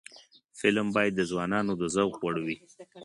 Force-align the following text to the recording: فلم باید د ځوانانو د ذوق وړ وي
فلم 0.59 0.87
باید 0.95 1.13
د 1.15 1.21
ځوانانو 1.31 1.73
د 1.81 1.83
ذوق 1.95 2.13
وړ 2.23 2.35
وي 2.45 2.57